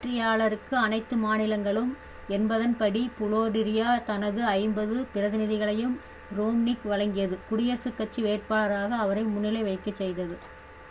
வெற்றியாளருக்கு-அனைத்து 0.03 1.15
மாநிலங்களும் 1.17 1.89
என்பதன் 2.29 2.73
படி 2.75 3.01
புலோரிடா 3.17 3.89
தனது 4.03 4.41
ஐம்பது 4.53 4.95
பிரதிநிதிகளையும் 5.11 5.93
ரோம்னிக்கு 6.31 6.87
வழங்கியது 6.87 7.37
குடியரசுக் 7.49 7.97
கட்சி 7.97 8.21
வேட்பாளராக 8.21 8.97
அவரை 8.97 9.25
முன்னிலை 9.27 9.61
வகிக்கச் 9.63 10.01
செய்தது 10.01 10.37